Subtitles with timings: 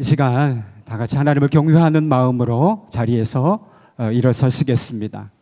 [0.00, 3.66] 이 시간 다 같이 하나님을 경외하는 마음으로 자리에서
[3.98, 5.32] 어, 일어서시겠습니다.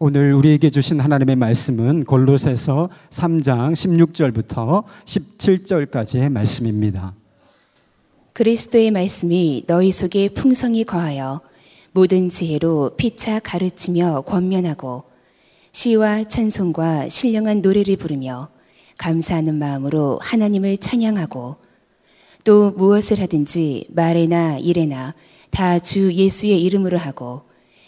[0.00, 7.14] 오늘 우리에게 주신 하나님의 말씀은 골로새서 3장 16절부터 17절까지의 말씀입니다.
[8.32, 11.40] 그리스도의 말씀이 너희 속에 풍성히 거하여
[11.92, 15.04] 모든 지혜로 피차 가르치며 권면하고
[15.70, 18.48] 시와 찬송과 신령한 노래를 부르며
[18.96, 21.67] 감사하는 마음으로 하나님을 찬양하고
[22.44, 25.14] 또 무엇을 하든지 말에나 일에나
[25.50, 27.42] 다 주 예수의 이름으로 하고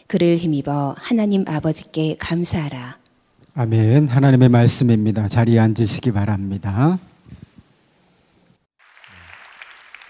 [0.07, 2.99] 그를 힘입어 하나님 아버지께 감사하라.
[3.55, 4.09] 아멘.
[4.09, 5.29] 하나님의 말씀입니다.
[5.29, 6.99] 자리에 앉으시기 바랍니다.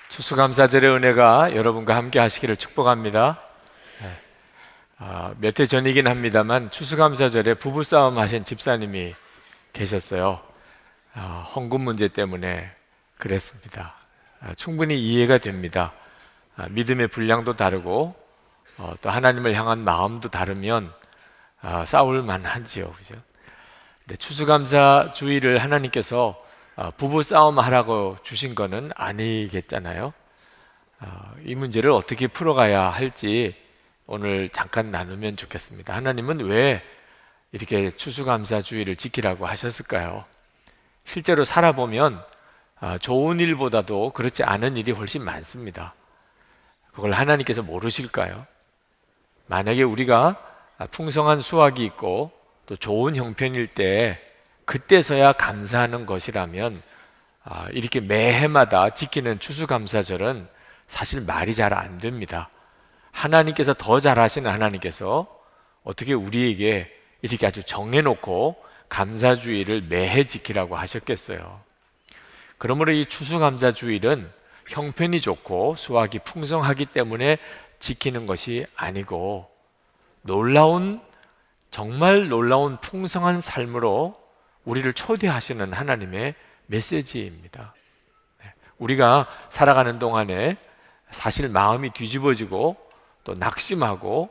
[0.09, 3.39] 추수감사절의 은혜가 여러분과 함께 하시기를 축복합니다.
[4.03, 4.11] 네.
[4.99, 9.15] 아, 몇해 전이긴 합니다만 추수감사절에 부부싸움 하신 집사님이
[9.73, 10.41] 계셨어요.
[11.15, 12.71] 아, 헌금 문제 때문에
[13.19, 13.95] 그랬습니다.
[14.41, 15.93] 아, 충분히 이해가 됩니다.
[16.57, 18.15] 아, 믿음의 분량도 다르고
[18.79, 20.93] 어, 또 하나님을 향한 마음도 다르면
[21.61, 23.17] 아, 싸울 만하지요, 그죠?
[24.19, 26.43] 추수감사 주의를 하나님께서
[26.75, 30.15] 아, 부부 싸움 하라고 주신 거는 아니겠잖아요.
[31.01, 33.55] 아, 이 문제를 어떻게 풀어가야 할지
[34.07, 35.95] 오늘 잠깐 나누면 좋겠습니다.
[35.95, 36.83] 하나님은 왜
[37.53, 40.25] 이렇게 추수감사 주의를 지키라고 하셨을까요?
[41.05, 42.25] 실제로 살아보면 아,
[43.01, 45.95] 좋은 일보다도 그렇지 않은 일이 훨씬 많습니다.
[46.93, 48.47] 그걸 하나님께서 모르실까요?
[49.47, 50.37] 만약에 우리가
[50.91, 52.33] 풍성한 수확이 있고
[52.67, 54.19] 또 좋은 형편일 때
[54.65, 56.83] 그때서야 감사하는 것이라면
[57.43, 60.47] 아, 이렇게 매해마다 지키는 추수감사절은
[60.87, 62.51] 사실 말이 잘 안 됩니다.
[63.13, 65.27] 하나님께서 더 잘하시는 하나님께서
[65.83, 66.91] 어떻게 우리에게
[67.23, 68.57] 이렇게 아주 정해놓고
[68.89, 71.61] 감사주의를 매해 지키라고 하셨겠어요.
[72.61, 74.31] 그러므로 이 추수감사주일은
[74.69, 77.39] 형편이 좋고 수확이 풍성하기 때문에
[77.79, 79.51] 지키는 것이 아니고
[80.21, 81.01] 놀라운
[81.71, 84.15] 정말 놀라운 풍성한 삶으로
[84.67, 86.35] 우리를 초대하시는 하나님의
[86.67, 87.73] 메시지입니다.
[88.43, 88.53] 네.
[88.77, 90.59] 우리가 살아가는 동안에
[91.13, 92.77] 사실 마음이 뒤집어지고
[93.25, 94.29] 또 낙심하고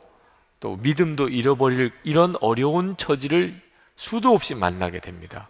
[0.60, 3.60] 또 믿음도 잃어버릴 이런 어려운 처지를
[3.96, 5.48] 수도 없이 만나게 됩니다.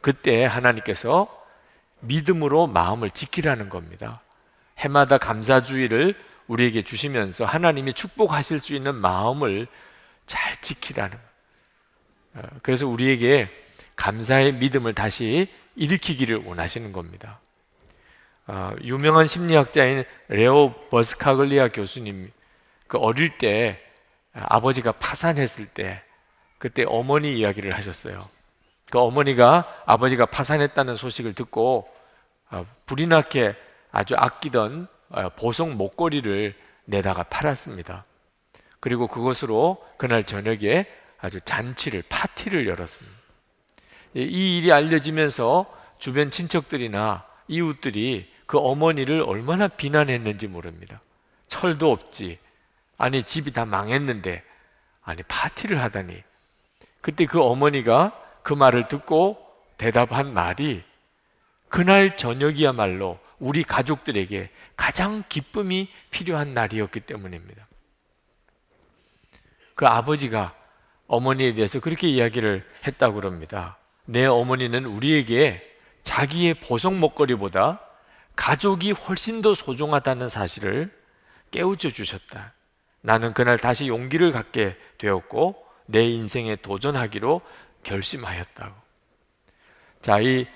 [0.00, 1.35] 그때 하나님께서
[2.06, 4.20] 믿음으로 마음을 지키라는 겁니다.
[4.78, 6.14] 해마다 감사주의를
[6.46, 9.66] 우리에게 주시면서 하나님이 축복하실 수 있는 마음을
[10.26, 11.18] 잘 지키라는.
[12.34, 13.48] 어, 그래서 우리에게
[13.96, 17.40] 감사의 믿음을 다시 일으키기를 원하시는 겁니다.
[18.46, 22.30] 어, 유명한 심리학자인 레오 버스카글리아 교수님,
[22.86, 23.80] 그 어릴 때
[24.32, 26.02] 아버지가 파산했을 때
[26.58, 28.28] 그때 어머니 이야기를 하셨어요.
[28.90, 31.95] 그 어머니가 아버지가 파산했다는 소식을 듣고 어,
[32.86, 33.54] 불이 나게
[33.90, 38.04] 아주 아끼던 어, 보석 목걸이를 내다가 팔았습니다.
[38.80, 40.86] 그리고 그것으로 그날 저녁에
[41.18, 43.16] 아주 잔치를 파티를 열었습니다.
[44.14, 45.66] 이 일이 알려지면서
[45.98, 51.00] 주변 친척들이나 이웃들이 그 어머니를 얼마나 비난했는지 모릅니다.
[51.48, 52.38] 철도 없지.
[52.98, 54.42] 아니 집이 다 망했는데
[55.02, 56.22] 아니 파티를 하다니.
[57.00, 59.38] 그때 그 어머니가 그 말을 듣고
[59.76, 60.82] 대답한 말이
[61.68, 67.66] 그날 저녁이야말로 우리 가족들에게 가장 기쁨이 필요한 날이었기 때문입니다.
[69.74, 70.54] 그 아버지가
[71.06, 73.78] 어머니에 대해서 그렇게 이야기를 했다고 그럽니다.
[74.04, 75.62] 내 어머니는 우리에게
[76.02, 77.80] 자기의 보석 목걸이보다
[78.36, 80.92] 가족이 훨씬 더 소중하다는 사실을
[81.50, 82.54] 깨우쳐 주셨다.
[83.00, 87.40] 나는 그날 다시 용기를 갖게 되었고 내 인생에 도전하기로
[87.82, 88.74] 결심하였다고.
[90.02, 90.46] 자, 이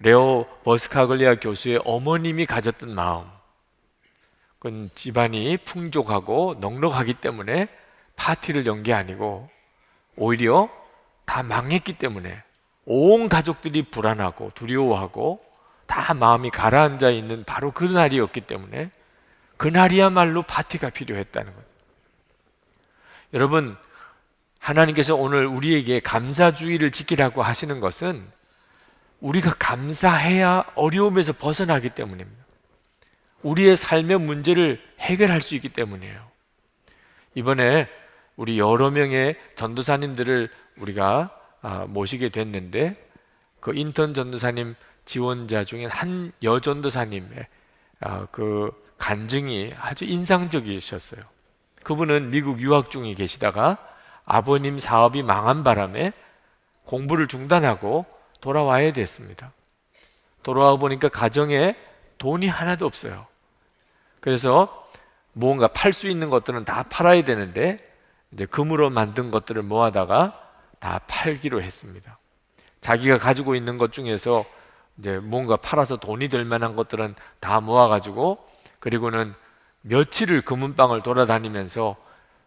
[0.00, 3.24] 레오 버스카글리아 교수의 어머님이 가졌던 마음.
[4.58, 7.68] 그건 집안이 풍족하고 넉넉하기 때문에
[8.16, 9.48] 파티를 연 게 아니고
[10.16, 10.68] 오히려
[11.24, 12.42] 다 망했기 때문에
[12.84, 15.44] 온 가족들이 불안하고 두려워하고
[15.86, 18.90] 다 마음이 가라앉아 있는 바로 그 날이었기 때문에
[19.56, 21.66] 그날이야말로 파티가 필요했다는 거죠.
[23.34, 23.76] 여러분,
[24.58, 28.30] 하나님께서 오늘 우리에게 감사주의를 지키라고 하시는 것은
[29.20, 32.44] 우리가 감사해야 어려움에서 벗어나기 때문입니다.
[33.42, 36.28] 우리의 삶의 문제를 해결할 수 있기 때문이에요.
[37.34, 37.88] 이번에
[38.36, 42.96] 우리 여러 명의 전도사님들을 우리가 아, 모시게 됐는데
[43.60, 47.46] 그 인턴 전도사님 지원자 중에 한 여전도사님의
[48.00, 51.20] 아, 그 간증이 아주 인상적이셨어요.
[51.82, 53.78] 그분은 미국 유학 중에 계시다가
[54.24, 56.12] 아버님 사업이 망한 바람에
[56.84, 58.06] 공부를 중단하고
[58.40, 59.52] 돌아와야 됐습니다.
[60.42, 61.76] 돌아와 보니까 가정에
[62.18, 63.26] 돈이 하나도 없어요.
[64.20, 64.88] 그래서
[65.32, 67.78] 뭔가 팔 수 있는 것들은 다 팔아야 되는데
[68.32, 70.40] 이제 금으로 만든 것들을 모아다가
[70.78, 72.18] 다 팔기로 했습니다.
[72.80, 74.44] 자기가 가지고 있는 것 중에서
[74.98, 78.38] 이제 뭔가 팔아서 돈이 될 만한 것들은 다 모아가지고
[78.80, 79.34] 그리고는
[79.82, 81.96] 며칠을 금은방을 돌아다니면서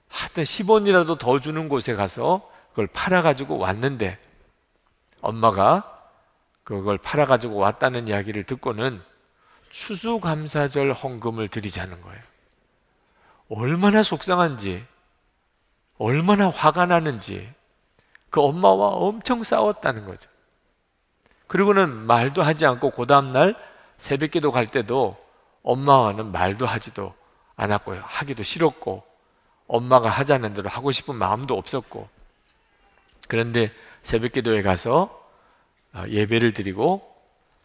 [0.07, 4.19] 하여튼 10원이라도 더 주는 곳에 가서 그걸 팔아가지고 왔는데
[5.21, 5.99] 엄마가
[6.63, 9.01] 그걸 팔아 가지고 왔다는 이야기를 듣고는
[9.69, 12.21] 추수감사절 헌금을 드리자는 거예요.
[13.49, 14.85] 얼마나 속상한지,
[15.97, 17.53] 얼마나 화가 나는지
[18.29, 20.29] 그 엄마와 엄청 싸웠다는 거죠.
[21.47, 23.55] 그리고는 말도 하지 않고 그 다음날
[23.97, 25.17] 새벽기도 갈 때도
[25.63, 27.13] 엄마와는 말도 하지도
[27.55, 28.01] 않았고요.
[28.05, 29.03] 하기도 싫었고
[29.67, 32.07] 엄마가 하자는 대로 하고 싶은 마음도 없었고
[33.27, 33.71] 그런데
[34.03, 35.17] 새벽 기도에 가서
[35.93, 37.01] 어, 예배를 드리고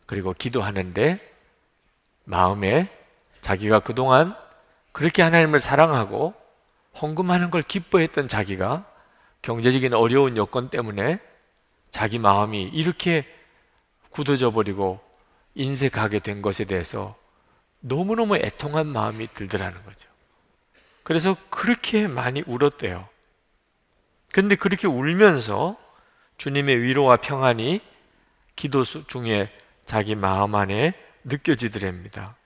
[0.06, 1.18] 그리고 기도하는데
[2.24, 2.90] 마음에
[3.40, 4.34] 자기가 그동안
[4.92, 6.34] 그렇게 하나님을 사랑하고
[7.00, 8.84] 헌금하는 걸 기뻐했던 자기가
[9.42, 11.20] 경제적인 어려운 여건 때문에
[11.90, 13.26] 자기 마음이 이렇게
[14.10, 15.00] 굳어져 버리고
[15.54, 17.16] 인색하게 된 것에 대해서
[17.80, 20.08] 너무너무 애통한 마음이 들더라는 거죠.
[21.02, 23.08] 그래서 그렇게 많이 울었대요.
[24.32, 25.76] 근데 그렇게 울면서
[26.36, 27.80] 주님의 위로와 평안이
[28.54, 29.50] 기도 중에
[29.84, 30.94] 자기 마음 안에
[31.24, 32.36] 느껴지더랍니다.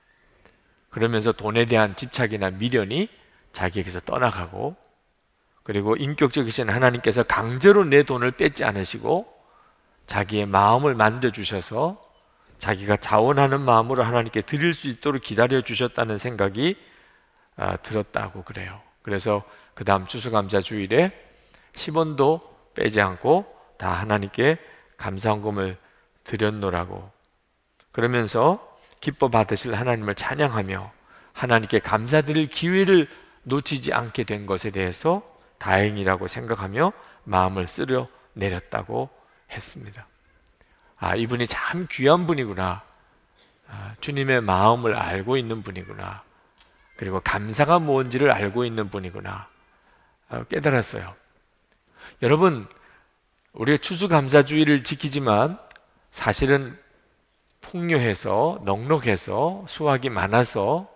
[0.91, 3.09] 그러면서 돈에 대한 집착이나 미련이
[3.53, 4.77] 자기에게서 떠나가고
[5.63, 9.33] 그리고 인격적이신 하나님께서 강제로 내 돈을 뺏지 않으시고
[10.07, 12.05] 자기의 마음을 만져 주셔서
[12.59, 16.77] 자기가 자원하는 마음으로 하나님께 드릴 수 있도록 기다려 주셨다는 생각이
[17.57, 18.81] 아, 들었다고 그래요.
[19.03, 19.43] 그래서
[19.75, 21.11] 그 다음 추수감사 주일에
[21.75, 22.41] 10원도
[22.75, 24.59] 빼지 않고 다 하나님께
[24.99, 25.79] 감사헌금을
[26.25, 27.11] 드렸노라고
[27.93, 30.93] 그러면서 기뻐 받으실 하나님을 찬양하며
[31.33, 33.09] 하나님께 감사드릴 기회를
[33.45, 35.23] 놓치지 않게 된 것에 대해서
[35.57, 36.93] 다행이라고 생각하며
[37.25, 39.09] 마음을 쓸어 내렸다고
[39.51, 40.07] 했습니다.
[40.99, 42.83] 아, 이분이 참 귀한 분이구나.
[43.67, 46.23] 아, 주님의 마음을 알고 있는 분이구나.
[46.97, 49.49] 그리고 감사가 무엇인지를 알고 있는 분이구나.
[50.29, 51.15] 아, 깨달았어요.
[52.21, 52.69] 여러분,
[53.53, 55.59] 우리가 추수감사주의를 지키지만
[56.11, 56.79] 사실은
[57.61, 60.89] 풍요해서 넉넉해서 수확이 많아서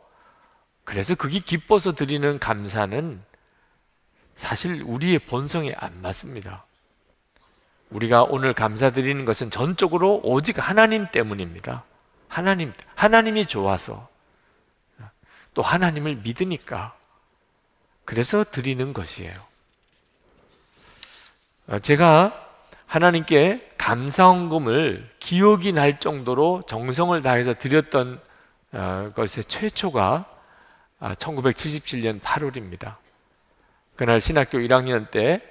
[0.85, 3.23] 그래서 그게 기뻐서 드리는 감사는
[4.37, 6.67] 사실 우리의 본성에 안 맞습니다.
[7.91, 11.85] 우리가 오늘 감사드리는 것은 전적으로 오직 하나님 때문입니다.
[12.29, 14.09] 하나님, 하나님이 좋아서
[15.55, 16.97] 또 하나님을 믿으니까
[18.05, 19.35] 그래서 드리는 것이에요.
[21.83, 22.44] 제가
[22.95, 28.21] 하나님께 감사헌금을 기억이 날 정도로 정성을 다해서 드렸던
[28.71, 30.27] 어, 것의 최초가
[31.01, 32.95] 1977년 아, 8월입니다.
[33.97, 35.43] 그날 신학교 1학년 때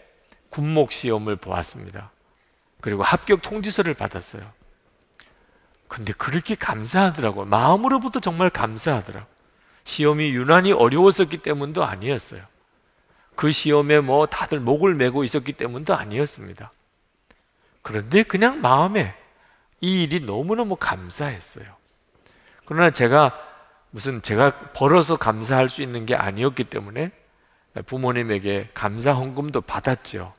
[0.52, 2.12] 군목 시험을 보았습니다.
[2.80, 4.50] 그리고 합격 통지서를 받았어요.
[5.90, 7.44] 근데 그렇게 감사하더라고요.
[7.44, 9.28] 마음으로부터 정말 감사하더라고요.
[9.84, 12.42] 시험이 유난히 어려웠었기 때문도 아니었어요.
[13.36, 16.72] 그 시험에 뭐 다들 목을 메고 있었기 때문도 아니었습니다.
[17.84, 19.14] 그런데 그냥 마음에
[19.82, 21.66] 이 일이 너무너무 감사했어요.
[22.66, 23.38] 그러나 제가
[23.92, 27.12] 무슨 제가 벌어서 감사할 수 있는 게 아니었기 때문에
[27.86, 30.34] 부모님에게 감사 헌금도 받았죠.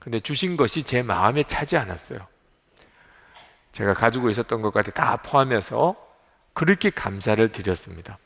[0.00, 2.26] 근데 주신 것이 제 마음에 차지 않았어요.
[3.72, 5.94] 제가 가지고 있었던 것까지 다 포함해서
[6.54, 8.18] 그렇게 감사를 드렸습니다.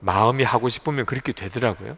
[0.00, 1.96] 마음이 하고 싶으면 그렇게 되더라고요.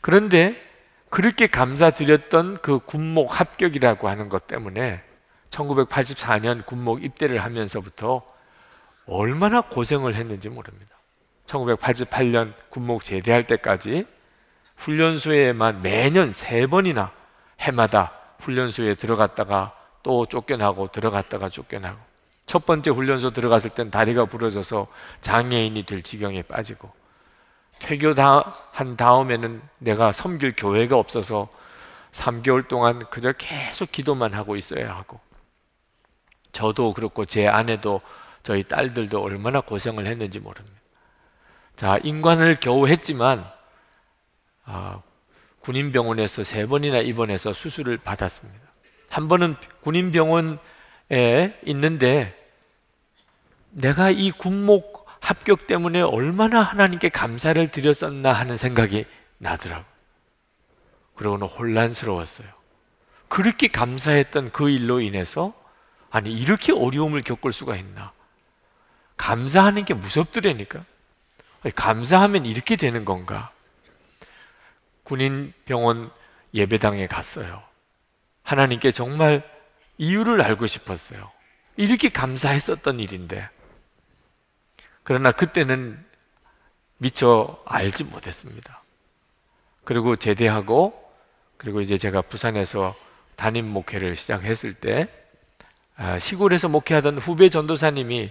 [0.00, 0.71] 그런데
[1.12, 5.02] 그렇게 감사드렸던 그 군목 합격이라고 하는 것 때문에
[5.50, 8.22] 1984년 군목 입대를 하면서부터
[9.04, 10.96] 얼마나 고생을 했는지 모릅니다.
[11.44, 14.06] 1988년 군목 제대할 때까지
[14.76, 17.12] 훈련소에만 매년 세 번이나
[17.60, 22.00] 해마다 훈련소에 들어갔다가 또 쫓겨나고 들어갔다가 쫓겨나고
[22.46, 24.86] 첫 번째 훈련소 들어갔을 땐 다리가 부러져서
[25.20, 26.90] 장애인이 될 지경에 빠지고
[27.82, 31.48] 퇴교한 다음에는 내가 섬길 교회가 없어서
[32.12, 35.18] 3개월 동안 그저 계속 기도만 하고 있어야 하고
[36.52, 38.00] 저도 그렇고 제 아내도
[38.42, 40.76] 저희 딸들도 얼마나 고생을 했는지 모릅니다.
[41.76, 43.50] 자, 인관을 겨우 했지만
[44.64, 45.00] 아,
[45.60, 48.60] 군인병원에서 세 번이나 입원해서 수술을 받았습니다.
[49.10, 50.58] 한 번은 군인병원에
[51.64, 52.38] 있는데
[53.70, 59.06] 내가 이 군목 합격 때문에 얼마나 하나님께 감사를 드렸었나 하는 생각이
[59.38, 59.84] 나더라고.
[61.14, 62.48] 그러고는 혼란스러웠어요.
[63.28, 65.54] 그렇게 감사했던 그 일로 인해서
[66.10, 68.12] 아니 이렇게 어려움을 겪을 수가 있나?
[69.16, 70.84] 감사하는 게 무섭더라니까.
[71.76, 73.52] 감사하면 이렇게 되는 건가?
[75.04, 76.10] 군인 병원
[76.52, 77.62] 예배당에 갔어요.
[78.42, 79.48] 하나님께 정말
[79.98, 81.30] 이유를 알고 싶었어요.
[81.76, 83.48] 이렇게 감사했었던 일인데.
[85.02, 86.04] 그러나 그때는
[86.98, 88.82] 미처 알지 못했습니다.
[89.84, 91.02] 그리고 제대하고
[91.56, 92.94] 그리고 이제 제가 부산에서
[93.36, 95.08] 담임 목회를 시작했을 때
[95.96, 98.30] 아, 시골에서 목회하던 후배 전도사님이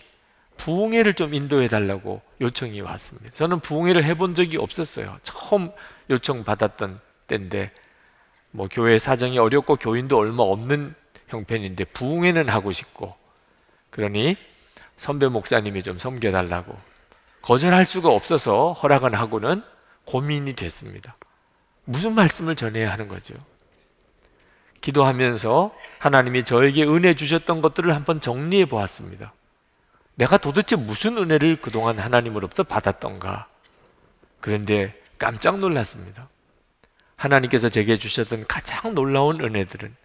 [0.57, 3.31] 부흥회를 좀 인도해 달라고 요청이 왔습니다.
[3.33, 5.17] 저는 부흥회를 해본 적이 없었어요.
[5.23, 5.71] 처음
[6.09, 7.71] 요청 받았던 때인데
[8.51, 10.93] 뭐 교회 사정이 어렵고 교인도 얼마 없는
[11.29, 13.15] 형편인데 부흥회는 하고 싶고
[13.89, 14.37] 그러니
[14.97, 16.77] 선배 목사님이 좀 섬겨달라고
[17.41, 19.63] 거절할 수가 없어서 허락은 하고는
[20.05, 21.15] 고민이 됐습니다.
[21.85, 23.33] 무슨 말씀을 전해야 하는 거죠?
[24.81, 29.33] 기도하면서 하나님이 저에게 은혜 주셨던 것들을 한번 정리해 보았습니다.
[30.15, 33.47] 내가 도대체 무슨 은혜를 그동안 하나님으로부터 받았던가?
[34.39, 36.29] 그런데 깜짝 놀랐습니다.
[37.15, 39.95] 하나님께서 제게 주셨던 가장 놀라운 은혜들은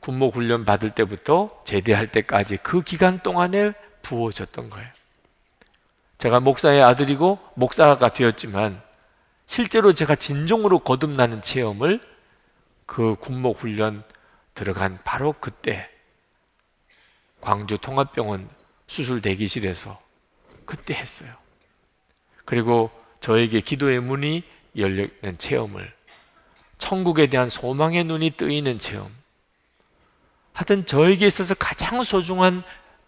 [0.00, 4.88] 군목 훈련 받을 때부터 제대할 때까지 그 기간 동안에 부어졌던 거예요.
[6.18, 8.82] 제가 목사의 아들이고 목사가 되었지만
[9.46, 12.00] 실제로 제가 진정으로 거듭나는 체험을
[12.86, 14.02] 그 군목 훈련
[14.54, 15.88] 들어간 바로 그때
[17.40, 18.48] 광주 통합병원
[18.86, 20.00] 수술 대기실에서
[20.64, 21.32] 그때 했어요.
[22.44, 22.90] 그리고
[23.20, 24.42] 저에게 기도의 문이
[24.76, 25.92] 열리는 체험을
[26.78, 29.17] 천국에 대한 소망의 눈이 뜨이는 체험.
[30.58, 32.64] 하여튼 저에게 있어서 가장 소중한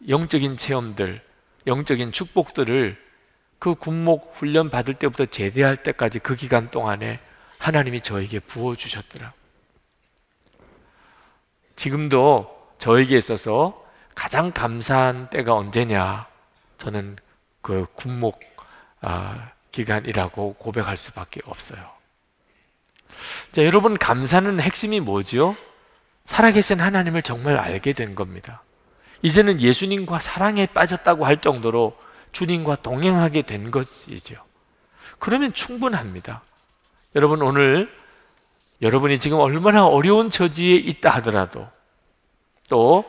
[0.08, 1.20] 영적인 체험들,
[1.66, 2.96] 영적인 축복들을
[3.58, 7.18] 그 군목 훈련 받을 때부터 제대할 때까지 그 기간 동안에
[7.58, 9.32] 하나님이 저에게 부어주셨더라.
[11.74, 16.28] 지금도 저에게 있어서 가장 감사한 때가 언제냐?
[16.78, 17.16] 저는
[17.62, 18.38] 그 군목
[19.00, 21.80] 아, 기간이라고 고백할 수밖에 없어요.
[23.50, 25.56] 자, 여러분 감사는 핵심이 뭐지요?
[26.30, 28.62] 살아계신 하나님을 정말 알게 된 겁니다.
[29.22, 31.96] 이제는 예수님과 사랑에 빠졌다고 할 정도로
[32.30, 34.36] 주님과 동행하게 된 것이죠.
[35.18, 36.42] 그러면 충분합니다.
[37.16, 37.90] 여러분 오늘
[38.80, 41.66] 여러분이 지금 얼마나 어려운 처지에 있다 하더라도
[42.68, 43.04] 또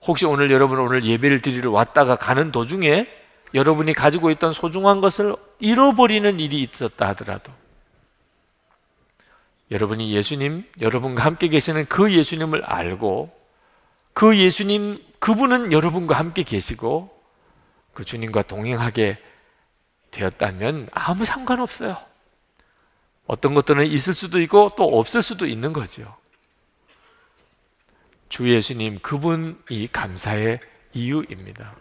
[0.00, 3.06] 혹시 오늘 여러분 오늘 예배를 드리러 왔다가 가는 도중에
[3.52, 7.52] 여러분이 가지고 있던 소중한 것을 잃어버리는 일이 있었다 하더라도
[9.70, 13.34] 여러분이 예수님, 여러분과 함께 계시는 그 예수님을 알고
[14.12, 17.10] 그 예수님, 그분은 여러분과 함께 계시고
[17.92, 19.18] 그 주님과 동행하게
[20.10, 21.96] 되었다면 아무 상관없어요.
[23.26, 26.16] 어떤 것들은 있을 수도 있고 또 없을 수도 있는 거죠.
[28.28, 30.60] 주 예수님 그분이 감사의
[30.92, 31.74] 이유입니다.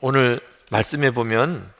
[0.00, 1.72] 오늘 말씀에 보면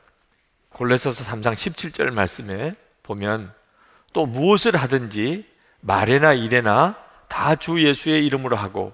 [0.74, 3.52] 골로새서 3장 17절 말씀에 보면
[4.12, 5.46] 또 무엇을 하든지
[5.80, 6.96] 말에나 일에나
[7.28, 8.92] 다 주 예수의 이름으로 하고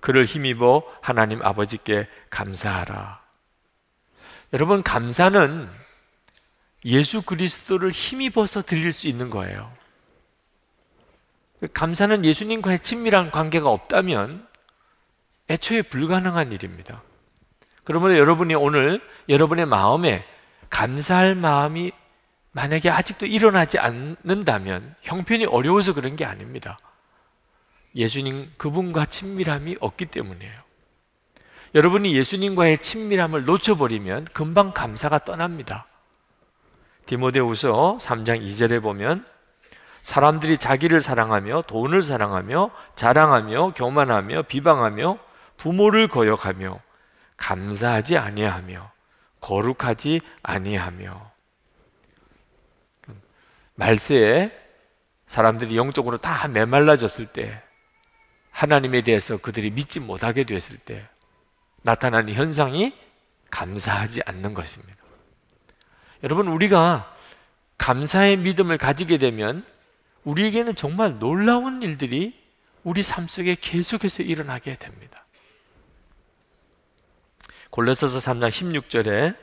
[0.00, 3.20] 그를 힘입어 하나님 아버지께 감사하라.
[4.52, 5.68] 여러분 감사는
[6.84, 9.72] 예수 그리스도를 힘입어서 드릴 수 있는 거예요.
[11.74, 14.46] 감사는 예수님과의 친밀한 관계가 없다면
[15.48, 17.02] 애초에 불가능한 일입니다.
[17.84, 20.24] 그러면 여러분이 오늘 여러분의 마음에
[20.72, 21.92] 감사할 마음이
[22.52, 26.78] 만약에 아직도 일어나지 않는다면 형편이 어려워서 그런 게 아닙니다.
[27.94, 30.52] 예수님 그분과 친밀함이 없기 때문이에요.
[31.74, 35.86] 여러분이 예수님과의 친밀함을 놓쳐버리면 금방 감사가 떠납니다.
[37.06, 39.26] 디모데후서 3장 2절에 보면
[40.02, 45.18] 사람들이 자기를 사랑하며 돈을 사랑하며 자랑하며 교만하며 비방하며
[45.58, 46.80] 부모를 거역하며
[47.36, 48.90] 감사하지 아니하며
[49.42, 51.30] 거룩하지 아니하며
[53.74, 54.50] 말세에
[55.26, 57.60] 사람들이 영적으로 다 메말라졌을 때
[58.50, 61.06] 하나님에 대해서 그들이 믿지 못하게 됐을 때
[61.82, 62.94] 나타나는 현상이
[63.50, 64.96] 감사하지 않는 것입니다.
[66.22, 67.14] 여러분 우리가
[67.78, 69.66] 감사의 믿음을 가지게 되면
[70.24, 72.40] 우리에게는 정말 놀라운 일들이
[72.84, 75.24] 우리 삶 속에 계속해서 일어나게 됩니다.
[77.72, 79.34] 골로새서 3장 16절에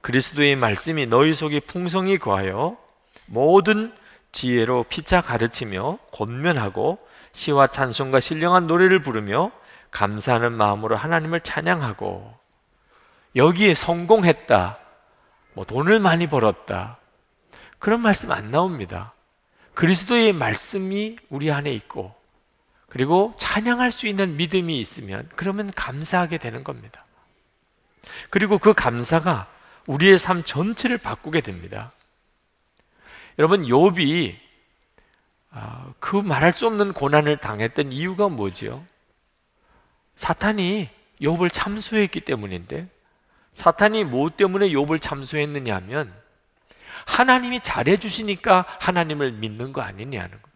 [0.00, 2.76] 그리스도의 말씀이 너희 속에 풍성히 거하여
[3.26, 3.94] 모든
[4.32, 6.98] 지혜로 피차 가르치며 권면하고
[7.30, 9.52] 시와 찬송과 신령한 노래를 부르며
[9.92, 12.34] 감사하는 마음으로 하나님을 찬양하고
[13.36, 14.78] 여기에 성공했다.
[15.52, 16.98] 뭐 돈을 많이 벌었다.
[17.78, 19.14] 그런 말씀 안 나옵니다.
[19.74, 22.16] 그리스도의 말씀이 우리 안에 있고
[22.88, 27.04] 그리고 찬양할 수 있는 믿음이 있으면 그러면 감사하게 되는 겁니다.
[28.30, 29.46] 그리고 그 감사가
[29.86, 31.92] 우리의 삶 전체를 바꾸게 됩니다.
[33.38, 34.36] 여러분 욥이
[35.52, 38.84] 아, 그 말할 수 없는 고난을 당했던 이유가 뭐지요?
[40.14, 40.88] 사탄이
[41.22, 42.88] 욥을 참소했기 때문인데
[43.54, 46.12] 사탄이 뭐 때문에 욥을 참소했느냐 하면
[47.06, 50.50] 하나님이 잘해 주시니까 하나님을 믿는 거 아니냐는 거.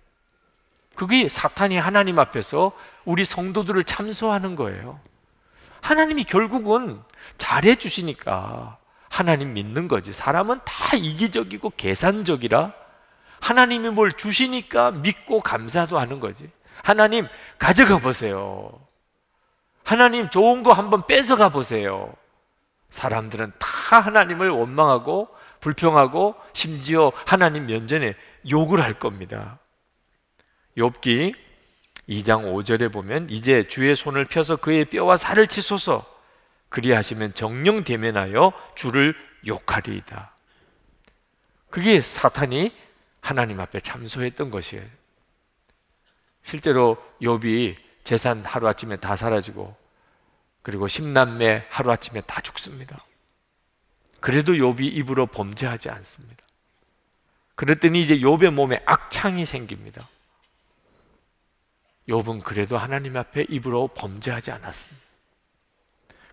[0.95, 2.73] 그게 사탄이 하나님 앞에서
[3.05, 5.01] 우리 성도들을 참소하는 거예요.
[5.85, 7.03] 하나님이 결국은
[7.37, 8.79] 잘해 주시니까
[9.11, 10.15] 하나님 믿는 거지.
[10.15, 12.73] 사람은 다 이기적이고 계산적이라
[13.39, 16.51] 하나님이 뭘 주시니까 믿고 감사도 하는 거지.
[16.83, 18.73] 하나님 가져가 보세요.
[19.83, 22.15] 하나님 좋은 거 한번 뺏어가 보세요.
[22.89, 25.29] 사람들은 다 하나님을 원망하고
[25.61, 28.17] 불평하고 심지어 하나님 면전에
[28.51, 29.59] 욕을 할 겁니다.
[30.79, 31.44] 욥기
[32.09, 36.05] 2장 5절에 보면 이제 주의 손을 펴서 그의 뼈와 살을 치소서
[36.69, 39.15] 그리하시면 정령 대면하여 주를
[39.47, 40.35] 욕하리이다.
[41.71, 42.73] 그게 사탄이
[43.21, 44.85] 하나님 앞에 참소했던 것이에요.
[46.43, 49.75] 실제로 욥이 재산 하루아침에 다 사라지고
[50.63, 52.99] 그리고 십남매 하루아침에 다 죽습니다.
[54.21, 56.45] 그래도 욥이 입으로 범죄하지 않습니다.
[57.55, 60.09] 그랬더니 이제 욥의 몸에 악창이 생깁니다.
[62.09, 65.03] 욥은 그래도 하나님 앞에 입으로 범죄하지 않았습니다.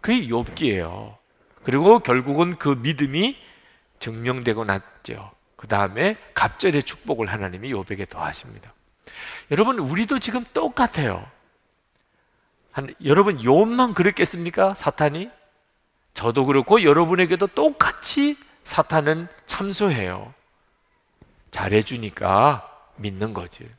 [0.01, 1.15] 그게 욥기예요.
[1.63, 3.37] 그리고 결국은 그 믿음이
[3.99, 5.31] 증명되고 났죠.
[5.55, 8.73] 그 다음에 갑절의 축복을 하나님이 욥에게 더하십니다.
[9.51, 11.29] 여러분 우리도 지금 똑같아요.
[12.71, 14.73] 한, 여러분 욥만 그랬겠습니까?
[14.73, 15.29] 사탄이?
[16.13, 20.33] 저도 그렇고 여러분에게도 똑같이 사탄은 참소해요.
[21.51, 23.69] 잘해주니까 믿는 거지.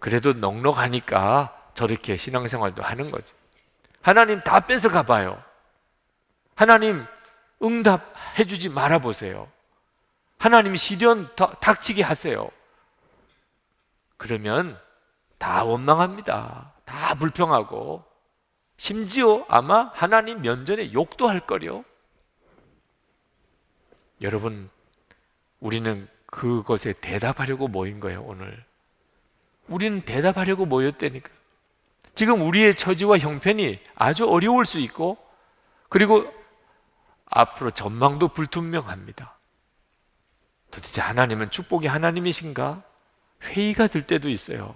[0.00, 3.32] 그래도 넉넉하니까 저렇게 신앙생활도 하는 거지.
[4.02, 5.42] 하나님 다 뺏어가 봐요.
[6.56, 7.04] 하나님
[7.62, 9.48] 응답해 주지 말아 보세요.
[10.38, 12.50] 하나님 시련 닥치게 하세요.
[14.16, 14.78] 그러면
[15.38, 16.72] 다 원망합니다.
[16.84, 18.04] 다 불평하고
[18.78, 21.84] 심지어 아마 하나님 면전에 욕도 할 거려.
[24.22, 24.70] 여러분,
[25.60, 28.64] 우리는 그것에 대답하려고 모인 거예요, 오늘.
[29.70, 31.30] 우리는 대답하려고 모였다니까.
[32.14, 35.16] 지금 우리의 처지와 형편이 아주 어려울 수 있고,
[35.88, 36.30] 그리고
[37.26, 39.38] 앞으로 전망도 불투명합니다.
[40.70, 42.82] 도대체 하나님은 축복이 하나님이신가?
[43.42, 44.74] 회의가 들 때도 있어요.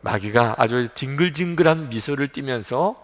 [0.00, 2.96] 마귀가 아주 징글징글한 미소를 띠면서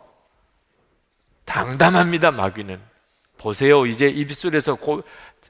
[1.44, 2.80] 당담합니다, 마귀는.
[3.36, 4.78] 보세요, 이제 입술에서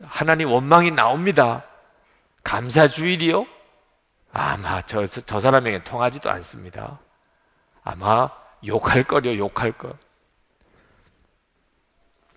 [0.02, 1.64] 하나님 원망이 나옵니다.
[2.42, 3.46] 감사주일이요?
[4.34, 6.98] 아마 저, 저 사람에게 통하지도 않습니다.
[7.84, 8.28] 아마
[8.66, 9.96] 욕할 거려, 욕할 거.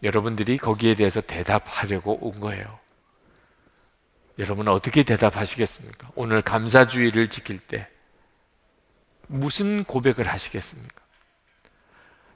[0.04, 2.80] 여러분들이 거기에 대해서 대답하려고 온 거예요.
[4.38, 6.12] 여러분은 어떻게 대답하시겠습니까?
[6.14, 7.90] 오늘 감사주의를 지킬 때
[9.26, 11.02] 무슨 고백을 하시겠습니까?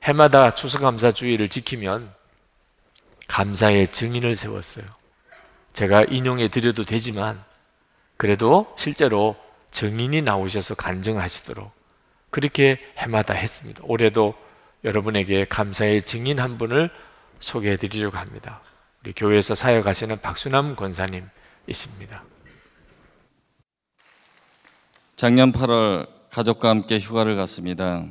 [0.01, 2.11] 해마다 추수감사주의를 지키면
[3.27, 4.85] 감사의 증인을 세웠어요.
[5.73, 7.43] 제가 인용해 드려도 되지만
[8.17, 9.35] 그래도 실제로
[9.71, 11.71] 증인이 나오셔서 간증하시도록
[12.29, 13.83] 그렇게 해마다 했습니다.
[13.85, 14.35] 올해도
[14.83, 16.89] 여러분에게 감사의 증인 한 분을
[17.39, 18.61] 소개해 드리려고 합니다.
[19.03, 22.23] 우리 교회에서 사역하시는 박순남 권사님이십니다.
[25.15, 28.05] 작년 8월 가족과 함께 휴가를 갔습니다.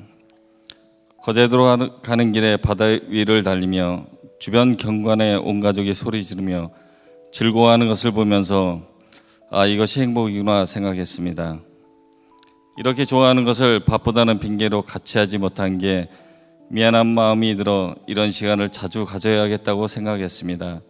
[1.23, 4.07] 거제도로 가는 길에 바다 위를 달리며
[4.39, 6.71] 주변 경관에 온 가족이 소리 지르며
[7.33, 8.90] 즐거워하는 것을 보면서
[9.53, 11.59] 아, 이것이 행복이구나 생각했습니다.
[12.79, 16.09] 이렇게 좋아하는 것을 바쁘다는 핑계로 같이 하지 못한 게
[16.69, 20.83] 미안한 마음이 들어 이런 시간을 자주 가져야겠다고 생각했습니다.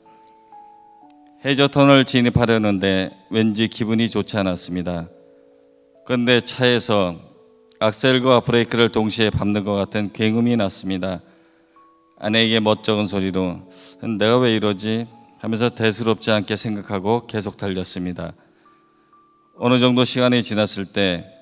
[1.43, 5.09] 해저턴을 진입하려는데 왠지 기분이 좋지 않았습니다.
[6.05, 7.17] 그런데 차에서
[7.81, 11.23] 악셀과 브레이크를 동시에 밟는 것 같은 굉음이 났습니다.
[12.19, 13.71] 아내에게 멋쩍은 소리로
[14.19, 15.07] 내가 왜 이러지?
[15.39, 18.35] 하면서 대수롭지 않게 생각하고 계속 달렸습니다.
[19.61, 21.37] 어느 정도 시간이 지났을 때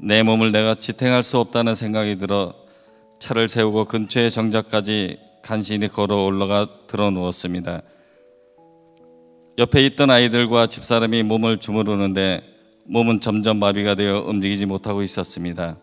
[0.00, 2.54] 내 몸을 내가 지탱할 수 없다는 생각이 들어
[3.18, 7.82] 차를 세우고 근처의 정자까지 간신히 걸어 올라가 들어 누웠습니다.
[9.58, 12.42] 옆에 있던 아이들과 집사람이 몸을 주무르는데
[12.86, 15.76] 몸은 점점 마비가 되어 움직이지 못하고 있었습니다.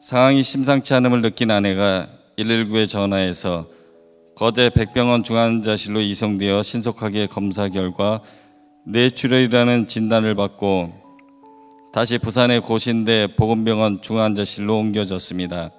[0.00, 3.68] 상황이 심상치 않음을 느낀 아내가 119에 전화해서
[4.36, 8.22] 거제 백병원 중환자실로 이송되어 신속하게 검사 결과
[8.90, 10.92] 뇌출혈이라는 진단을 받고
[11.92, 15.70] 다시 부산의 고신대 보건병원 중환자실로 옮겨졌습니다.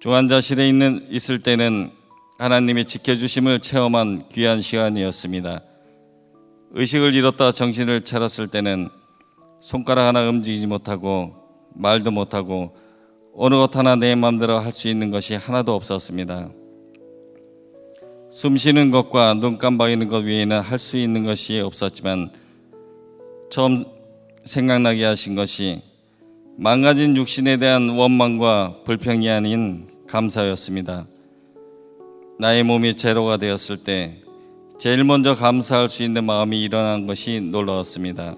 [0.00, 1.90] 중환자실에 있는 있을 때는
[2.38, 5.60] 하나님이 지켜주심을 체험한 귀한 시간이었습니다.
[6.70, 8.88] 의식을 잃었다 정신을 차렸을 때는
[9.60, 11.34] 손가락 하나 움직이지 못하고
[11.74, 12.74] 말도 못하고
[13.34, 16.48] 어느 것 하나 내 마음대로 할 수 있는 것이 하나도 없었습니다.
[18.34, 22.30] 숨 쉬는 것과 눈 깜박이는 것 외에는 할 수 있는 것이 없었지만
[23.48, 23.84] 처음
[24.42, 25.82] 생각나게 하신 것이
[26.56, 31.06] 망가진 육신에 대한 원망과 불평이 아닌 감사였습니다.
[32.40, 34.16] 나의 몸이 제로가 되었을 때
[34.78, 38.34] 제일 먼저 감사할 수 있는 마음이 일어난 것이 놀라웠습니다.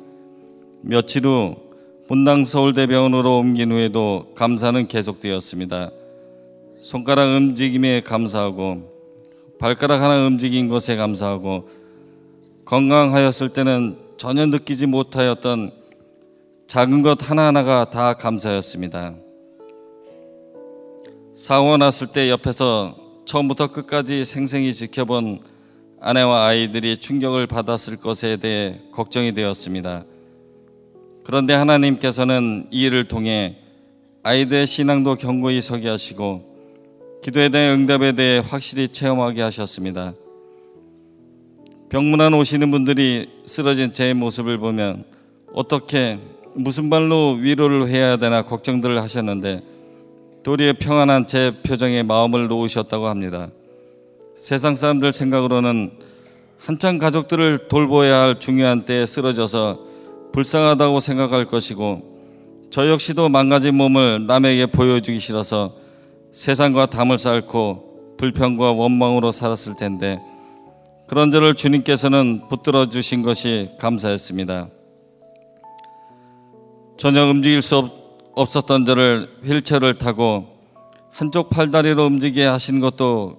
[0.82, 1.56] 며칠 후
[2.06, 5.90] 분당 서울대병원으로 옮긴 후에도 감사는 계속되었습니다.
[6.82, 8.95] 손가락 움직임에 감사하고
[9.58, 11.68] 발가락 하나 움직인 것에 감사하고
[12.64, 15.72] 건강하였을 때는 전혀 느끼지 못하였던
[16.66, 19.14] 작은 것 하나하나가 다 감사였습니다.
[21.34, 25.40] 사고 났을 때 옆에서 처음부터 끝까지 생생히 지켜본
[26.00, 30.04] 아내와 아이들이 충격을 받았을 것에 대해 걱정이 되었습니다.
[31.24, 33.58] 그런데 하나님께서는 이 일을 통해
[34.22, 36.45] 아이들의 신앙도 견고히 서게 하시고
[37.26, 40.14] 기도에 대한 응답에 대해 확실히 체험하게 하셨습니다.
[41.88, 45.02] 병문안 오시는 분들이 쓰러진 제 모습을 보면
[45.52, 46.20] 어떻게
[46.54, 49.60] 무슨 말로 위로를 해야 되나 걱정들을 하셨는데
[50.44, 53.48] 도리어 평안한 제 표정에 마음을 놓으셨다고 합니다.
[54.36, 55.98] 세상 사람들 생각으로는
[56.58, 59.80] 한창 가족들을 돌보아야 할 중요한 때에 쓰러져서
[60.32, 65.85] 불쌍하다고 생각할 것이고 저 역시도 망가진 몸을 남에게 보여주기 싫어서
[66.32, 70.20] 세상과 담을 쌓고 불평과 원망으로 살았을 텐데
[71.06, 74.68] 그런 저를 주님께서는 붙들어 주신 것이 감사했습니다.
[76.96, 77.90] 전혀 움직일 수
[78.34, 80.46] 없었던 저를 휠체어를 타고
[81.12, 83.38] 한쪽 팔다리로 움직이게 하신 것도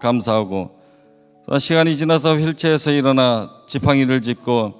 [0.00, 0.70] 감사하고
[1.58, 4.74] 시간이 지나서 휠체어에서 일어나 지팡이를 짚고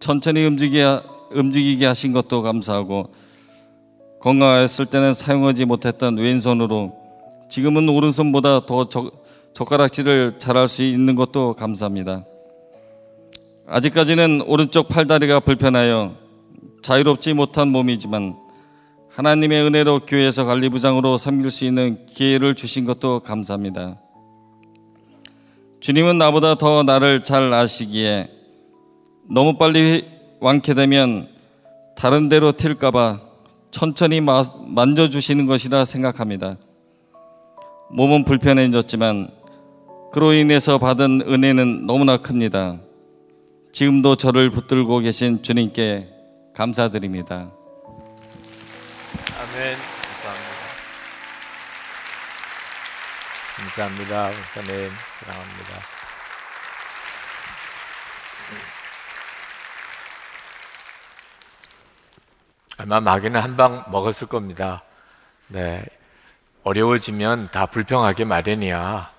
[0.00, 3.10] 천천히 움직이게, 하신 것도 감사하고
[4.24, 6.94] 건강했을 때는 사용하지 못했던 왼손으로
[7.48, 8.88] 지금은 오른손보다 더
[9.54, 12.24] 젓 가락질을 잘할 수 있는 것도 감사합니다.
[13.68, 16.16] 아직까지는 오른쪽 팔다리가 불편하여
[16.82, 18.34] 자유롭지 못한 몸이지만
[19.10, 24.00] 하나님의 은혜로 교회에서 관리부장으로 섬길 수 있는 기회를 주신 것도 감사합니다.
[25.78, 28.28] 주님은 나보다 더 나를 잘 아시기에
[29.30, 30.04] 너무 빨리
[30.40, 31.28] 완쾌되면
[31.94, 33.20] 다른 데로 튈까봐
[33.74, 36.56] 천천히 만져주시는 것이라 생각합니다.
[37.90, 39.32] 몸은 불편해졌지만
[40.12, 42.78] 그로 인해서 받은 은혜는 너무나 큽니다.
[43.72, 46.08] 지금도 저를 붙들고 계신 주님께
[46.54, 47.50] 감사드립니다.
[49.40, 49.76] 아멘.
[50.06, 50.54] 감사합니다.
[53.56, 54.26] 감사합니다.
[54.28, 55.93] 목사님 사랑합니다.
[62.76, 64.82] 아마 마귀는 한 방 먹었을 겁니다.
[65.48, 65.84] 네.
[66.64, 69.12] 어려워지면 다 불평하게 마련이야.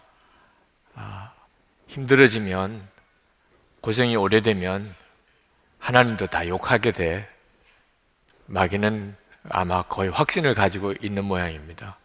[0.95, 1.31] 아,
[1.87, 2.87] 힘들어지면,
[3.81, 4.93] 고생이 오래되면
[5.79, 7.29] 하나님도 다 욕하게 돼.
[8.47, 9.15] 마귀는
[9.49, 11.97] 아마 거의 확신을 가지고 있는 모양입니다.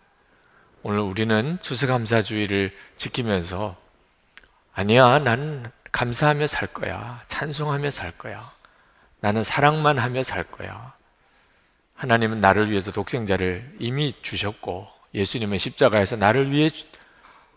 [0.82, 3.76] 오늘 우리는 추수감사주의를 지키면서
[4.74, 7.22] 아니야, 난 감사하며 살 거야.
[7.28, 8.52] 찬송하며 살 거야.
[9.20, 10.92] 나는 사랑만 하며 살 거야.
[12.00, 16.70] 하나님은 나를 위해서 독생자를 이미 주셨고 예수님은 십자가에서 나를 위해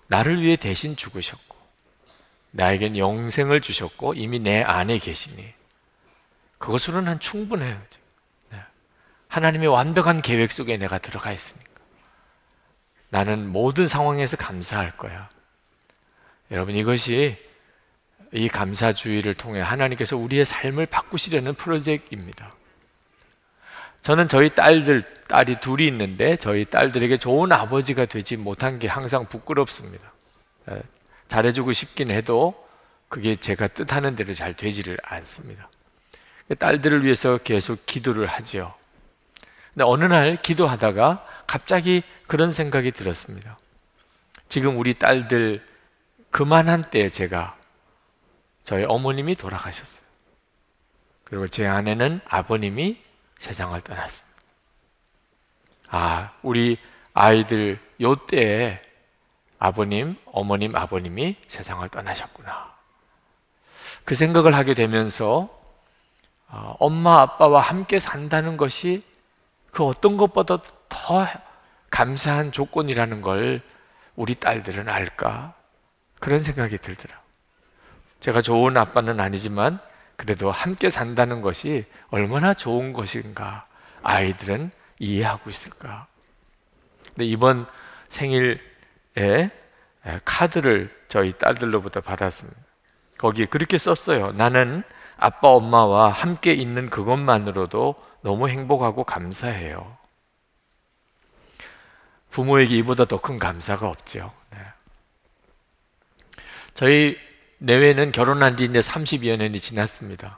[0.07, 1.55] 나를 위해 대신 죽으셨고
[2.51, 5.53] 나에겐 영생을 주셨고 이미 내 안에 계시니
[6.57, 7.81] 그것으로는 난 충분해요.
[8.49, 8.59] 네.
[9.29, 11.71] 하나님의 완벽한 계획 속에 내가 들어가 있으니까
[13.07, 15.29] 나는 모든 상황에서 감사할 거야.
[16.51, 17.37] 여러분 이것이
[18.33, 22.53] 이 감사주의를 통해 하나님께서 우리의 삶을 바꾸시려는 프로젝트입니다.
[24.03, 30.11] 저는 저희 딸들, 딸이 둘이 있는데 저희 딸들에게 좋은 아버지가 되지 못한 게 항상 부끄럽습니다.
[31.29, 32.53] 잘해주고 싶긴 해도
[33.07, 35.69] 그게 제가 뜻하는 대로 잘 되지를 않습니다.
[36.59, 38.73] 딸들을 위해서 계속 기도를 하지요.
[39.73, 43.57] 근데 어느 날 기도하다가 갑자기 그런 생각이 들었습니다.
[44.49, 45.65] 지금 우리 딸들
[46.29, 47.55] 그만한 때에 제가
[48.63, 50.03] 저희 어머님이 돌아가셨어요.
[51.23, 53.02] 그리고 제 아내는 아버님이
[53.43, 54.33] 세상을 떠났습니다.
[55.89, 56.79] 아, 우리
[57.13, 58.81] 아이들 요 때에
[59.59, 62.73] 아버님, 어머님, 아버님이 세상을 떠나셨구나.
[64.05, 65.49] 그 생각을 하게 되면서
[66.47, 69.03] 어, 엄마 아빠와 함께 산다는 것이
[69.71, 71.27] 그 어떤 것보다 더
[71.89, 73.61] 감사한 조건이라는 걸
[74.15, 75.53] 우리 딸들은 알까?
[76.19, 77.21] 그런 생각이 들더라.
[78.21, 79.81] 제가 좋은 아빠는 아니지만
[80.23, 83.67] 그래도 함께 산다는 것이 얼마나 좋은 것인가
[84.03, 86.07] 아이들은 이해하고 있을까?
[87.07, 87.67] 근데 이번
[88.07, 88.57] 생일에
[90.23, 92.57] 카드를 저희 딸들로부터 받았습니다.
[93.17, 94.31] 거기에 그렇게 썼어요.
[94.31, 94.83] 나는
[95.17, 99.97] 아빠, 엄마와 함께 있는 그것만으로도 너무 행복하고 감사해요.
[102.31, 104.31] 부모에게 이보다 더 큰 감사가 없죠.
[104.51, 104.59] 네.
[106.75, 107.17] 저희
[107.63, 110.37] 내외는 결혼한 지 이제 30여 년이 지났습니다.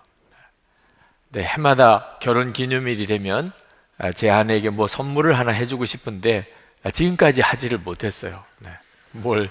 [1.30, 3.52] 네, 해마다 결혼 기념일이 되면
[3.98, 6.46] 아, 제 아내에게 뭐 선물을 하나 해주고 싶은데
[6.84, 8.44] 아, 지금까지 하지를 못했어요.
[8.60, 8.70] 네.
[9.10, 9.50] 뭘,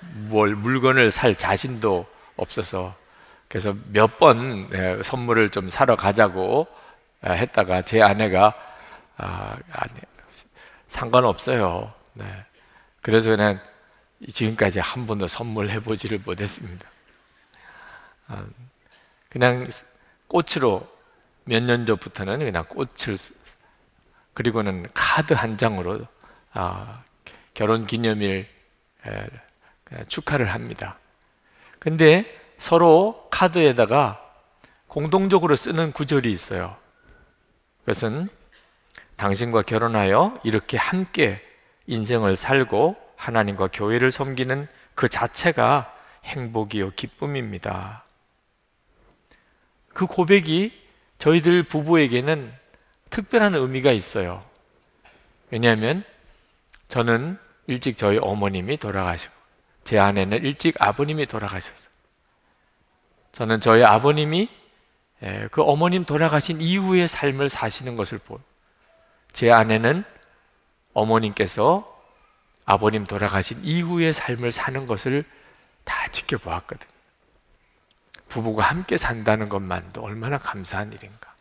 [0.00, 2.06] 뭘 물건을 살 자신도
[2.36, 2.96] 없어서
[3.48, 6.66] 그래서 몇번 네, 선물을 좀 사러 가자고
[7.20, 8.54] 아, 했다가 제 아내가
[9.18, 9.92] 아, 아니,
[10.86, 11.92] 상관없어요.
[12.14, 12.24] 네.
[13.02, 13.60] 그래서 그냥
[14.32, 16.88] 지금까지 한 번도 선물해 보지를 못했습니다.
[18.28, 18.44] 아,
[19.28, 19.66] 그냥
[20.28, 20.88] 꽃으로
[21.44, 23.16] 몇 년 전부터는 그냥 꽃을
[24.34, 26.06] 그리고는 카드 한 장으로
[26.52, 27.02] 아,
[27.54, 28.48] 결혼 기념일
[30.08, 30.98] 축하를 합니다.
[31.78, 32.24] 근데
[32.58, 34.20] 서로 카드에다가
[34.88, 36.76] 공동적으로 쓰는 구절이 있어요.
[37.80, 38.28] 그것은
[39.16, 41.40] 당신과 결혼하여 이렇게 함께
[41.86, 45.92] 인생을 살고 하나님과 교회를 섬기는 그 자체가
[46.24, 48.04] 행복이요 기쁨입니다.
[49.88, 50.72] 그 고백이
[51.18, 52.52] 저희들 부부에게는
[53.10, 54.44] 특별한 의미가 있어요.
[55.50, 56.04] 왜냐하면
[56.88, 59.32] 저는 일찍 저희 어머님이 돌아가시고
[59.84, 61.88] 제 아내는 일찍 아버님이 돌아가셨어요.
[63.32, 64.48] 저는 저희 아버님이
[65.22, 68.38] 예, 그 어머님 돌아가신 이후의 삶을 사시는 것을 보.
[69.32, 70.04] 제 아내는
[70.92, 71.95] 어머님께서
[72.66, 75.24] 아버님 돌아가신 이후의 삶을 사는 것을
[75.84, 76.90] 다 지켜보았거든요.
[78.28, 81.34] 부부가 함께 산다는 것만도 얼마나 감사한 일인가.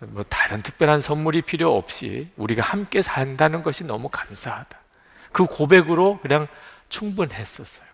[0.00, 4.78] 뭐 다른 특별한 선물이 필요 없이 우리가 함께 산다는 것이 너무 감사하다.
[5.30, 6.48] 그 고백으로 그냥
[6.88, 7.86] 충분했었어요.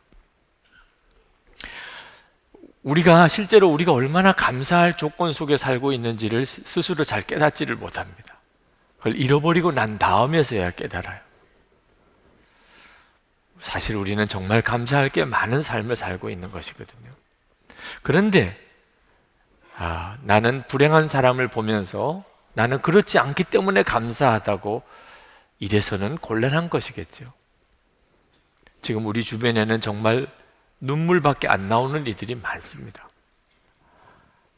[2.85, 8.38] 우리가 실제로 우리가 얼마나 감사할 조건 속에 살고 있는지를 스스로 잘 깨닫지를 못합니다.
[8.99, 11.21] 그걸 잃어버리고 난 다음에서야 깨달아요.
[13.59, 17.11] 사실 우리는 정말 감사할 게 많은 삶을 살고 있는 것이거든요.
[18.03, 18.57] 그런데
[19.77, 24.83] 아, 나는 불행한 사람을 보면서 나는 그렇지 않기 때문에 감사하다고
[25.61, 27.33] 이래서는 곤란한 것이겠죠.
[28.83, 30.29] 지금 우리 주변에는 정말
[30.81, 33.09] 눈물밖에 안 나오는 이들이 많습니다.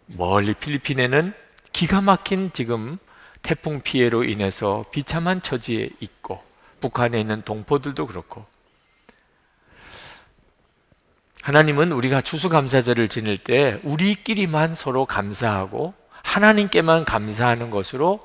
[0.07, 1.35] 멀리 필리핀에는
[1.73, 2.99] 기가 막힌 지금
[3.43, 6.43] 태풍 피해로 인해서 비참한 처지에 있고
[6.81, 8.47] 북한에 있는 동포들도 그렇고
[11.43, 18.21] 하나님은 우리가 추수감사절을 지낼 때 우리끼리만 서로 감사하고 하나님께만 감사하는 것으로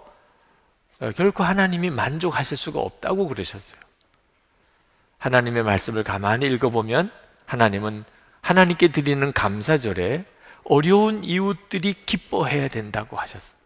[0.99, 3.79] 어, 결코 하나님이 만족하실 수가 없다고 그러셨어요.
[5.17, 7.11] 하나님의 말씀을 가만히 읽어보면
[7.45, 8.05] 하나님은
[8.41, 10.25] 하나님께 드리는 감사절에
[10.65, 13.64] 어려운 이웃들이 기뻐해야 된다고 하셨습니다.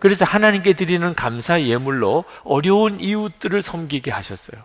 [0.00, 4.64] 그래서 하나님께 드리는 감사 예물로 어려운 이웃들을 섬기게 하셨어요.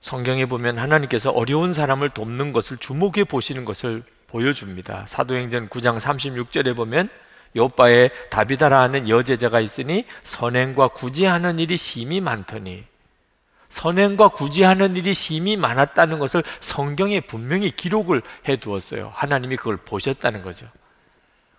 [0.00, 5.06] 성경에 보면 하나님께서 어려운 사람을 돕는 것을 주목해 보시는 것을 보여줍니다.
[5.06, 7.08] 사도행전 9장 36절에 보면
[7.54, 12.84] 요바에 다비다라 하는 여제자가 있으니 선행과 구제하는 일이 심히 많더니
[13.72, 19.10] 선행과 구제하는 일이 심히 많았다는 것을 성경에 분명히 기록을 해 두었어요.
[19.14, 20.66] 하나님이 그걸 보셨다는 거죠.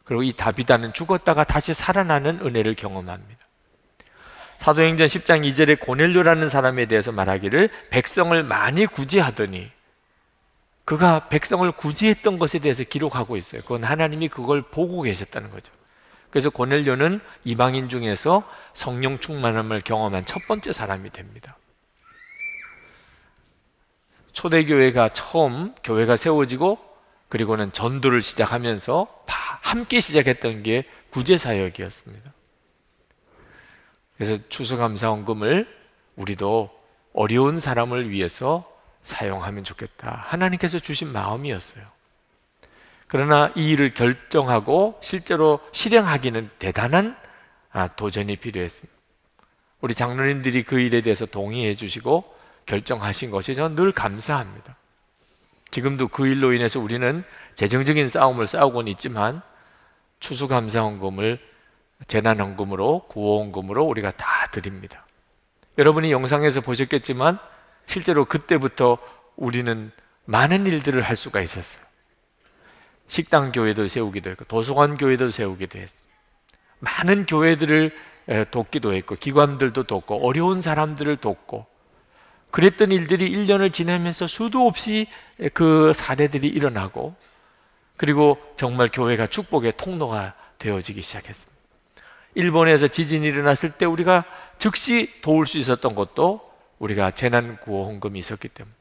[0.04, 3.39] 그리고 이 다비다는 죽었다가 다시 살아나는 은혜를 경험합니다.
[4.60, 9.71] 사도행전 10장 2절에 고넬료라는 사람에 대해서 말하기를 백성을 많이 구제하더니
[10.86, 13.63] 그가 백성을 구제했던 것에 대해서 기록하고 있어요.
[13.63, 15.73] 그건 하나님이 그걸 보고 계셨다는 거죠.
[16.30, 21.58] 그래서 고넬료는 이방인 중에서 성령 충만함을 경험한 첫 번째 사람이 됩니다.
[24.34, 26.78] 초대교회가 처음 교회가 세워지고
[27.30, 32.34] 그리고는 전도를 시작하면서 함께 시작했던 게 구제사역이었습니다.
[34.17, 35.67] 그래서 추수감사원금을
[36.15, 36.69] 우리도
[37.13, 38.69] 어려운 사람을 위해서
[39.02, 40.24] 사용하면 좋겠다.
[40.26, 41.84] 하나님께서 주신 마음이었어요.
[43.08, 47.17] 그러나 이 일을 결정하고 실제로 실행하기는 대단한
[47.72, 48.93] 아, 도전이 필요했습니다.
[49.82, 52.33] 우리 장로님들이 그 일에 대해서 동의해 주시고
[52.65, 54.76] 결정하신 것이 저는 늘 감사합니다.
[55.71, 57.23] 지금도 그 일로 인해서 우리는
[57.56, 59.41] 재정적인 싸움을 싸우고는 있지만
[60.19, 61.39] 추수감사헌금을
[62.08, 65.06] 재난헌금으로 구호헌금으로 우리가 다 드립니다.
[65.78, 67.39] 여러분이 영상에서 보셨겠지만
[67.86, 68.97] 실제로 그때부터
[69.36, 69.91] 우리는
[70.26, 71.84] 많은 일들을 할 수가 있었어요.
[73.08, 75.99] 식당 교회도 세우기도 했고 도서관 교회도 세우기도 했어요.
[76.80, 77.95] 많은 교회들을
[78.52, 81.65] 돕기도 했고 기관들도 돕고 어려운 사람들을 돕고
[82.53, 85.07] 그랬던 일들이 1년을 지나면서 수도 없이
[85.55, 87.15] 그 사례들이 일어나고
[87.97, 91.51] 그리고 정말 교회가 축복의 통로가 되어지기 시작했습니다.
[92.35, 94.25] 일본에서 지진이 일어났을 때 우리가
[94.59, 98.75] 즉시 도울 수 있었던 것도 우리가 재난 구호 헌금이 있었기 때문에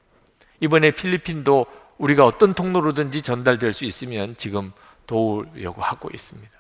[0.61, 1.65] 이번에 필리핀도
[1.97, 4.73] 우리가 어떤 통로로든지 전달될 수 있으면 지금
[5.07, 6.53] 도우려고 하고 있습니다.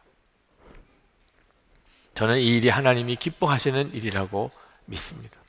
[2.14, 4.50] 저는 이 일이 하나님이 기뻐하시는 일이라고
[4.86, 5.41] 믿습니다.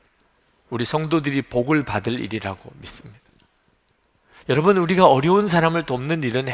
[0.69, 3.19] 우리 성도들이 복을 받을 일이라고 믿습니다.
[4.49, 6.47] 여러분, 우리가 어려운 사람을 돕는 일은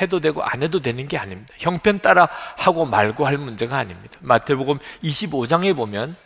[0.00, 1.54] 해도 되고 안 해도 되는 게 아닙니다.
[1.58, 4.16] 형편 따라 하고 말고 할 문제가 아닙니다.
[4.20, 6.16] 마태복음 25장에 보면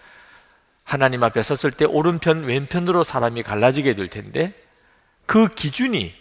[0.84, 4.54] 하나님 앞에 섰을 때 오른편, 왼편으로 사람이 갈라지게 될 텐데
[5.26, 6.14] 그 기준이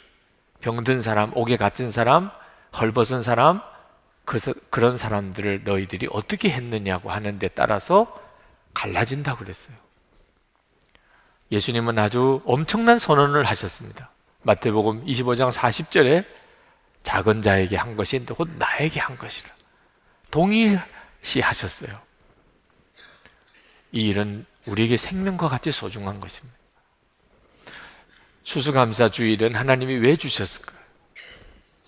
[0.59, 2.31] 병든 사람, 옥에 갇힌 사람,
[2.77, 3.61] 헐벗은 사람,
[4.25, 4.37] 그,
[4.69, 8.13] 그런 사람들을 너희들이 어떻게 했느냐고 하는 데 따라서
[8.73, 9.86] 갈라진다고 그랬어요.
[11.51, 14.11] 예수님은 아주 엄청난 선언을 하셨습니다.
[14.43, 16.25] 마태복음 25장 40절에
[17.03, 19.49] 작은 자에게 한 것이 곧 나에게 한 것이라.
[20.29, 22.01] 동일시 하셨어요.
[23.91, 26.57] 이 일은 우리에게 생명과 같이 소중한 것입니다.
[28.43, 30.77] 수수감사 주일은 하나님이 왜 주셨을까요?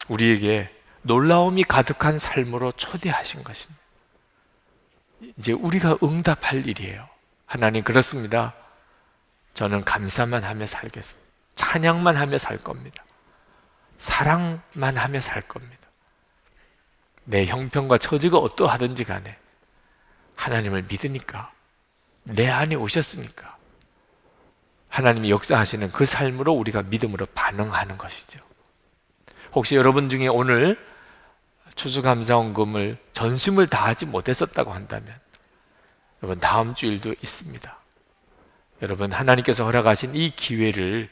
[0.08, 3.80] 우리에게 놀라움이 가득한 삶으로 초대하신 것입니다.
[5.38, 7.08] 이제 우리가 응답할 일이에요.
[7.46, 8.54] 하나님 그렇습니다.
[9.54, 11.30] 저는 감사만 하며 살겠습니다.
[11.56, 13.04] 찬양만 하며 살 겁니다.
[13.98, 15.88] 사랑만 하며 살 겁니다.
[17.26, 19.38] 내 형편과 처지가 어떠하든지 간에
[20.36, 21.52] 하나님을 믿으니까
[22.24, 23.58] 내 안에 오셨으니까
[24.88, 28.40] 하나님이 역사하시는 그 삶으로 우리가 믿음으로 반응하는 것이죠.
[29.52, 30.78] 혹시 여러분 중에 오늘
[31.76, 35.18] 추수감사원금을 전심을 다하지 못했었다고 한다면
[36.22, 37.79] 여러분 다음 주일도 있습니다.
[38.82, 41.10] 여러분 하나님께서 허락하신 이 기회를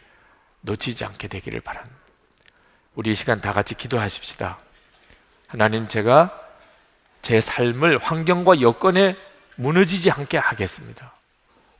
[0.61, 1.95] 놓치지 않게 되기를 바랍니다.
[2.95, 4.57] 우리 이 시간 다 같이 기도하십시다.
[5.47, 6.33] 하나님 제가
[7.21, 9.15] 제 삶을 환경과 여건에
[9.55, 11.13] 무너지지 않게 하겠습니다.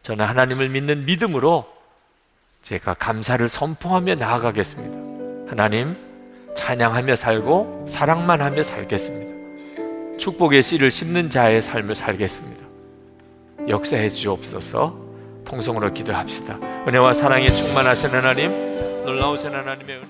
[0.04, 1.74] 저는 하나님을 믿는 믿음으로
[2.62, 5.50] 제가 감사를 선포하며 나아가겠습니다.
[5.50, 5.96] 하나님
[6.56, 10.18] 찬양하며 살고 사랑만 하며 살겠습니다.
[10.18, 12.66] 축복의 씨를 심는 자의 삶을 살겠습니다.
[13.70, 15.07] 역사해 주옵소서.
[15.48, 16.58] 통성으로 기도합시다.
[16.88, 18.52] 은혜와 사랑에 충만하신 하나님,
[19.06, 20.06] 놀라우신 하나님의 은혜.